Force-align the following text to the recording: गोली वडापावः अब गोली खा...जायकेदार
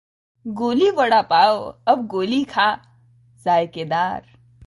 गोली 0.45 0.89
वडापावः 0.89 1.91
अब 1.91 2.07
गोली 2.07 2.43
खा...जायकेदार 2.43 4.21